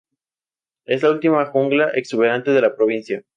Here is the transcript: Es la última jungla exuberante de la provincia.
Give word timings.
Es 0.85 1.03
la 1.03 1.11
última 1.11 1.45
jungla 1.45 1.91
exuberante 1.93 2.49
de 2.49 2.61
la 2.61 2.75
provincia. 2.75 3.23